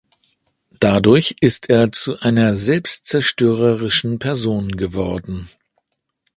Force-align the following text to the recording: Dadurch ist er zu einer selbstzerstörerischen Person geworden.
Dadurch 0.79 1.35
ist 1.41 1.69
er 1.69 1.91
zu 1.91 2.19
einer 2.21 2.55
selbstzerstörerischen 2.55 4.17
Person 4.17 4.71
geworden. 4.71 5.47